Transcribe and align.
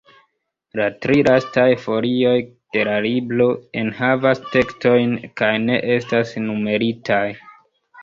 La 0.79 0.85
tri 1.05 1.17
lastaj 1.27 1.65
folioj 1.81 2.33
de 2.77 2.87
la 2.91 2.97
libro 3.09 3.49
enhavas 3.85 4.43
tekstojn 4.57 5.17
kaj 5.43 5.55
ne 5.71 5.81
estas 6.01 6.39
numeritaj. 6.51 7.25